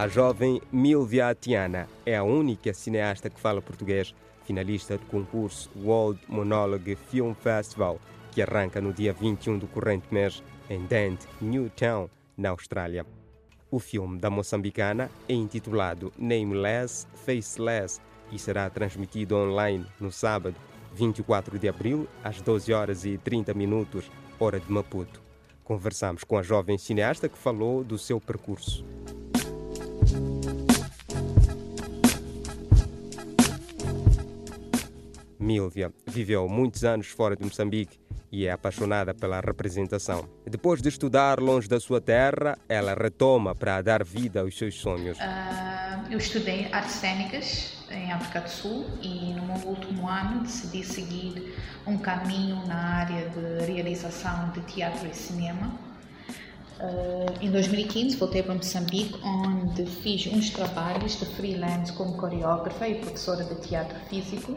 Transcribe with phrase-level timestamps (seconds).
[0.00, 4.14] A jovem Milvia Atiana é a única cineasta que fala português,
[4.46, 8.00] finalista do concurso World Monologue Film Festival,
[8.32, 13.04] que arranca no dia 21 do corrente mês em Dent, Newtown, na Austrália.
[13.70, 18.00] O filme da moçambicana é intitulado Nameless, Faceless
[18.32, 20.56] e será transmitido online no sábado,
[20.94, 25.20] 24 de abril, às 12 horas e 30 minutos, hora de Maputo.
[25.62, 28.82] Conversamos com a jovem cineasta que falou do seu percurso.
[35.50, 37.98] Milvia viveu muitos anos fora de Moçambique
[38.30, 40.28] e é apaixonada pela representação.
[40.48, 45.18] Depois de estudar longe da sua terra, ela retoma para dar vida aos seus sonhos.
[45.18, 50.84] Uh, eu estudei artes cênicas em África do Sul e no meu último ano decidi
[50.84, 51.52] seguir
[51.84, 55.74] um caminho na área de realização de teatro e cinema.
[56.78, 63.00] Uh, em 2015 voltei para Moçambique, onde fiz uns trabalhos de freelance como coreógrafa e
[63.00, 64.56] professora de teatro físico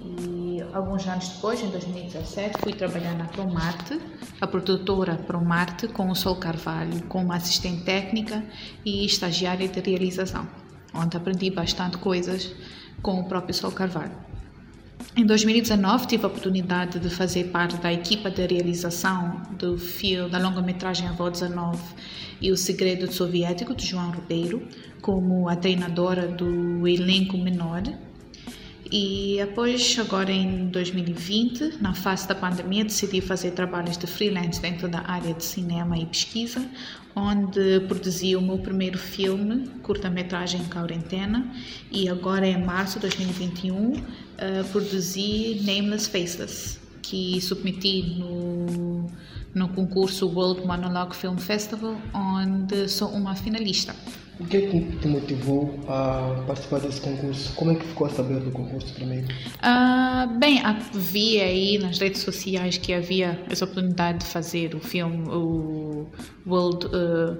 [0.00, 4.00] e alguns anos depois, em 2017, fui trabalhar na Promarte,
[4.40, 8.44] a produtora Promarte, com o Sol Carvalho, como assistente técnica
[8.84, 10.46] e estagiária de realização,
[10.94, 12.54] onde aprendi bastante coisas
[13.02, 14.12] com o próprio Sol Carvalho.
[15.16, 20.38] Em 2019 tive a oportunidade de fazer parte da equipa de realização do filme da
[20.38, 21.78] longa-metragem Avó 19
[22.40, 24.68] e o Segredo Soviético de João Ribeiro,
[25.00, 27.82] como a treinadora do elenco menor
[28.90, 34.88] e após, agora em 2020, na fase da pandemia, decidi fazer trabalhos de freelance dentro
[34.88, 36.64] da área de cinema e pesquisa,
[37.14, 41.50] onde produzi o meu primeiro filme, curta-metragem Quarentena,
[41.90, 44.02] e agora em março de 2021 uh,
[44.70, 49.06] produzi Nameless Faceless, que submeti no,
[49.54, 53.96] no concurso World Monologue Film Festival, onde sou uma finalista.
[54.38, 57.54] O que é que te motivou a participar desse concurso?
[57.54, 59.26] Como é que ficou a saber do concurso primeiro?
[59.26, 60.60] Uh, bem,
[60.92, 66.06] vi aí nas redes sociais que havia essa oportunidade de fazer o filme, o
[66.46, 67.38] World, uh,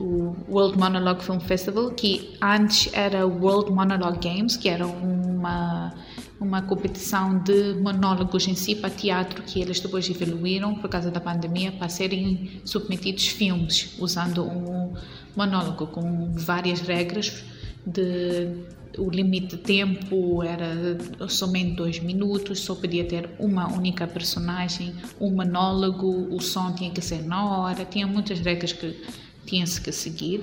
[0.00, 5.94] o World Monologue Film Festival, que antes era World Monologue Games, que era uma
[6.40, 11.20] uma competição de monólogos em si para teatro que eles depois evoluíram por causa da
[11.20, 14.92] pandemia para serem submetidos filmes usando um
[15.34, 17.44] monólogo com várias regras
[17.86, 18.66] de
[18.98, 25.30] o limite de tempo era somente dois minutos, só podia ter uma única personagem, um
[25.30, 28.98] monólogo, o som tinha que ser na hora, tinha muitas regras que
[29.44, 30.40] tinha-se que seguir.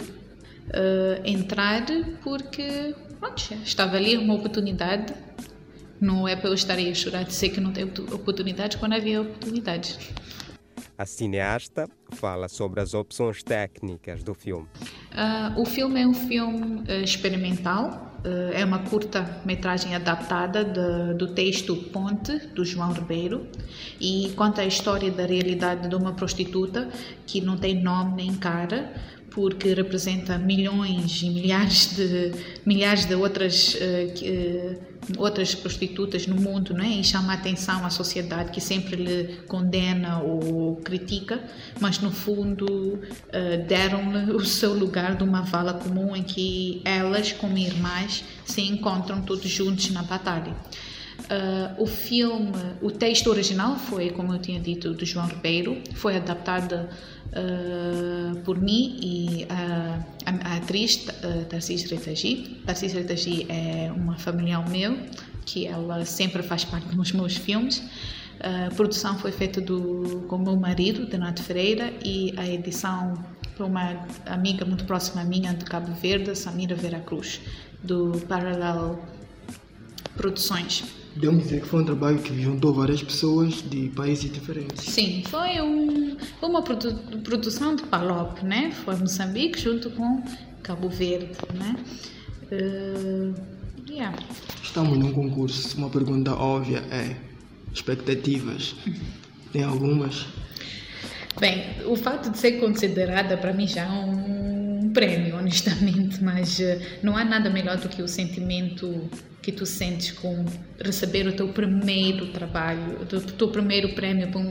[0.66, 1.86] Uh, entrar
[2.24, 5.14] porque pronto, estava ali uma oportunidade
[6.04, 8.94] não é para eu estar aí a chorar de ser que não tenho oportunidades quando
[8.94, 9.98] havia oportunidades.
[10.96, 14.68] A cineasta fala sobre as opções técnicas do filme.
[15.12, 21.34] Uh, o filme é um filme uh, experimental, uh, é uma curta-metragem adaptada de, do
[21.34, 23.48] texto Ponte, do João Ribeiro,
[24.00, 26.88] e conta a história da realidade de uma prostituta
[27.26, 28.94] que não tem nome nem cara,
[29.32, 32.32] porque representa milhões e milhares de
[32.64, 36.90] milhares de outras uh, outras prostitutas no mundo, não é?
[36.90, 41.44] E chama a atenção à sociedade que sempre lhe condena ou critica,
[41.80, 47.32] mas no fundo uh, deram-lhe o seu lugar de uma vala comum em que elas,
[47.32, 50.56] como irmãs, se encontram todos juntos na batalha.
[51.24, 52.52] Uh, o filme,
[52.82, 56.88] o texto original foi, como eu tinha dito, do João Ribeiro, foi adaptado
[57.34, 62.62] uh, por mim e uh, a, a, atriz uh, Tarcís Retagi.
[62.66, 64.98] Tarcís Retagi é uma familiar meu,
[65.46, 67.82] que ela sempre faz parte dos meus filmes.
[68.40, 73.24] A produção foi feita do, com o meu marido, Donato Ferreira, e a edição
[73.56, 77.40] por uma amiga muito próxima minha de Cabo Verde, Samira Vera Cruz,
[77.82, 79.00] do Parallel
[80.18, 80.84] Produções.
[81.14, 84.84] Podemos dizer que foi um trabalho que juntou várias pessoas de países diferentes.
[84.86, 86.94] Sim, foi um, uma produ
[87.24, 88.72] produção de Palop, né?
[88.84, 90.24] Foi Moçambique junto com
[90.64, 91.76] Cabo Verde, né?
[92.52, 93.34] Uh,
[93.88, 94.18] yeah.
[94.62, 95.78] Estamos num concurso.
[95.78, 97.16] Uma pergunta óbvia é
[97.72, 98.76] expectativas.
[99.52, 100.26] Tem algumas?
[101.40, 104.43] Bem, o fato de ser considerada para mim já é um
[104.94, 109.10] prêmio, honestamente, mas uh, não há nada melhor do que o sentimento
[109.42, 110.46] que tu sentes com
[110.80, 114.46] receber o teu primeiro trabalho, o teu primeiro prêmio por um,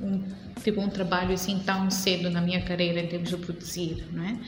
[0.00, 0.24] um,
[0.62, 4.38] tipo um trabalho assim tão cedo na minha carreira em termos de produzir, não é?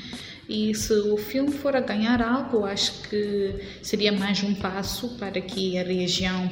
[0.49, 5.41] E se o filme for a ganhar algo, acho que seria mais um passo para
[5.41, 6.49] que a região,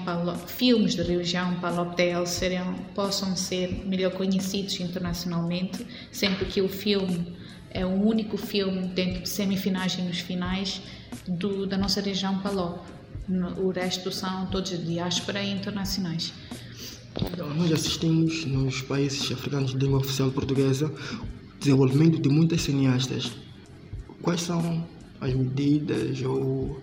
[0.49, 7.37] filmes da região Palopdel seriam, possam ser melhor conhecidos internacionalmente, sempre que o filme
[7.75, 10.81] é o único filme dentro de semifinais e nos finais
[11.27, 12.81] do, da nossa região Palop.
[13.59, 16.33] O resto são todos de diáspora e internacionais.
[17.21, 23.33] Então, nós assistimos nos países africanos de língua oficial portuguesa o desenvolvimento de muitas cineastas.
[24.23, 24.87] Quais são
[25.21, 26.81] as medidas ou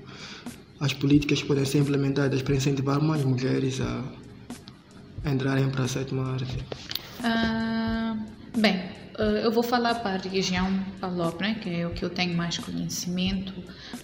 [0.80, 4.04] as políticas que podem ser implementadas para incentivar mais mulheres a
[5.30, 6.58] entrarem para a sétima arte?
[7.20, 12.10] Uh, bem, eu vou falar para a região Palop, né, que é o que eu
[12.10, 13.54] tenho mais conhecimento,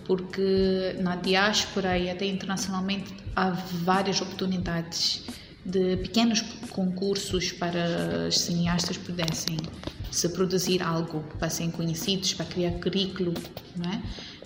[0.06, 5.24] porque na diáspora e até internacionalmente há várias oportunidades
[5.66, 9.58] de pequenos concursos para os cineastas pudessem
[10.10, 13.34] se produzir algo para serem conhecidos, para criar currículo,
[13.76, 14.02] não é?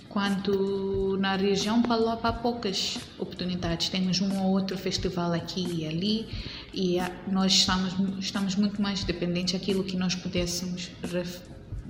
[0.08, 6.28] Quanto na região Palop há poucas oportunidades, temos um ou outro festival aqui e ali
[6.72, 6.98] e
[7.30, 10.90] nós estamos, estamos muito mais dependentes daquilo que nós pudéssemos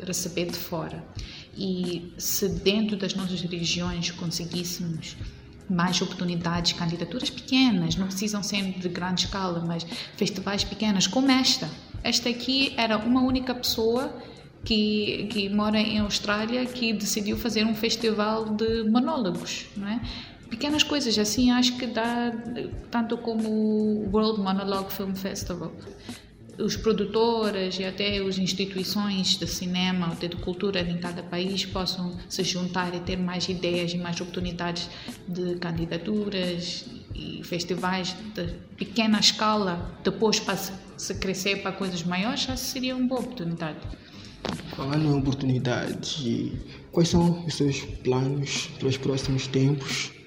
[0.05, 1.05] receber de fora.
[1.57, 5.17] E se dentro das nossas regiões conseguíssemos
[5.69, 9.87] mais oportunidades, candidaturas pequenas, não precisam ser de grande escala, mas
[10.17, 11.69] festivais pequenos, como esta.
[12.03, 14.13] Esta aqui era uma única pessoa
[14.65, 20.01] que, que mora em Austrália que decidiu fazer um festival de monólogos, não é?
[20.53, 22.31] Pequenas coisas assim, acho que dá
[22.91, 25.73] tanto como o World Monologue Film Festival
[26.59, 32.19] os produtores e até as instituições de cinema ou de cultura em cada país possam
[32.29, 34.91] se juntar e ter mais ideias e mais oportunidades
[35.27, 36.85] de candidaturas
[37.15, 38.45] e festivais de
[38.77, 43.79] pequena escala, depois para se crescer para coisas maiores, já seria uma boa oportunidade.
[44.77, 46.53] Falando em oportunidades,
[46.91, 50.22] quais são os seus planos para os próximos tempos?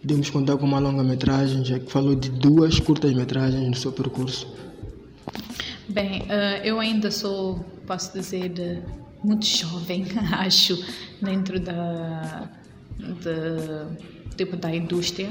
[0.00, 4.46] Podemos contar com uma longa-metragem, já que falou de duas curtas-metragens no seu percurso.
[5.88, 8.82] Bem, uh, eu ainda sou, posso dizer, de,
[9.24, 10.78] muito jovem, acho,
[11.20, 12.48] dentro da,
[12.98, 15.30] de, tipo, da indústria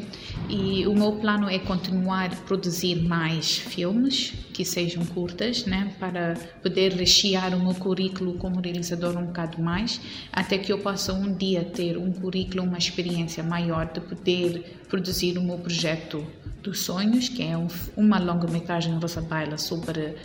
[0.49, 6.35] e o meu plano é continuar a produzir mais filmes que sejam curtas, né, para
[6.61, 10.01] poder rechear o meu currículo como realizador um bocado mais,
[10.31, 15.37] até que eu possa um dia ter um currículo, uma experiência maior de poder produzir
[15.37, 16.25] o meu projeto
[16.61, 20.15] dos sonhos, que é um, uma longa-metragem Rosa Baila sobre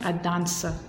[0.00, 0.80] a dança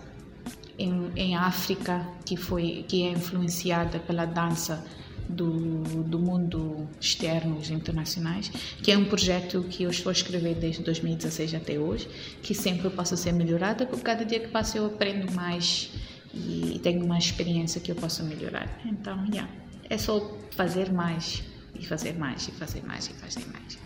[0.78, 4.84] em, em África que foi que é influenciada pela dança
[5.28, 6.71] do, do mundo
[7.02, 8.50] externo e internacionais,
[8.82, 12.08] que é um projeto que eu estou a escrever desde 2016 até hoje,
[12.42, 15.92] que sempre possa ser melhorada, porque cada dia que passa eu aprendo mais
[16.34, 18.80] e tenho uma experiência que eu possa melhorar.
[18.86, 19.52] Então, yeah,
[19.90, 21.44] é só fazer mais
[21.78, 23.78] e fazer mais e fazer mais e fazer mais.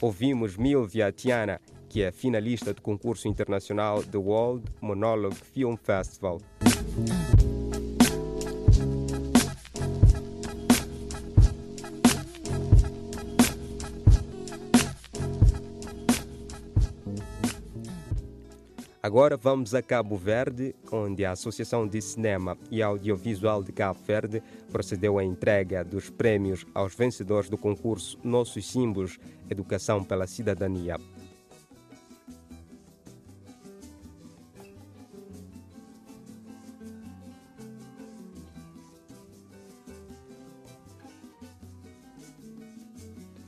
[0.00, 1.60] Ouvimos Milvia Tiana
[1.92, 6.40] que é finalista do concurso internacional The World Monologue Film Festival.
[19.04, 24.40] Agora vamos a Cabo Verde, onde a Associação de Cinema e Audiovisual de Cabo Verde
[24.70, 29.18] procedeu à entrega dos prêmios aos vencedores do concurso Nossos Símbolos
[29.50, 31.00] Educação pela Cidadania.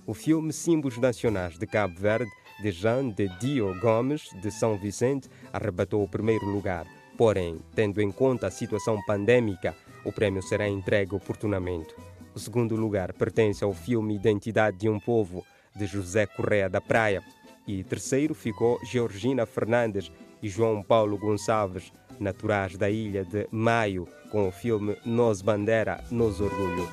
[0.04, 2.30] O filme Símbolos Nacionais de Cabo Verde,
[2.64, 6.86] de Jean de Dio Gomes, de São Vicente, arrebatou o primeiro lugar.
[7.14, 11.94] Porém, tendo em conta a situação pandêmica, o prêmio será entregue oportunamente.
[12.34, 15.44] O segundo lugar pertence ao filme Identidade de um Povo,
[15.76, 17.22] de José Correa da Praia.
[17.68, 20.10] E terceiro ficou Georgina Fernandes
[20.42, 26.40] e João Paulo Gonçalves, naturais da ilha de Maio, com o filme Nos Bandeira, Nos
[26.40, 26.88] Orgulho.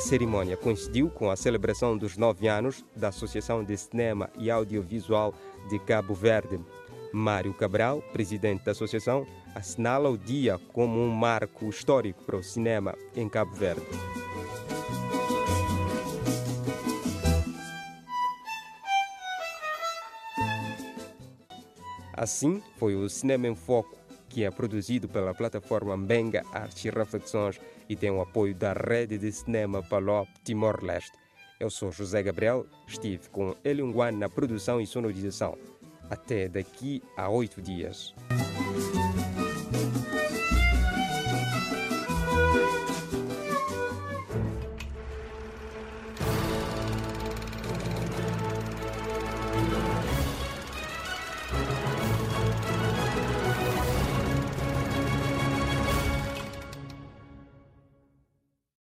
[0.00, 5.34] Cerimônia coincidiu com a celebração dos nove anos da Associação de Cinema e Audiovisual
[5.68, 6.58] de Cabo Verde.
[7.12, 12.96] Mário Cabral, presidente da associação, assinala o dia como um marco histórico para o cinema
[13.14, 13.86] em Cabo Verde.
[22.14, 27.60] Assim, foi o Cinema em Foco que é produzido pela plataforma Benga Artes e Reflexões
[27.90, 31.10] e tem o apoio da Rede de Cinema Palop Timor-Leste.
[31.58, 35.58] Eu sou José Gabriel, estive com Eliunguan na produção e sonorização.
[36.08, 38.14] Até daqui a oito dias.